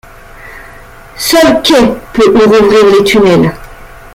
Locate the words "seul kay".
1.15-1.93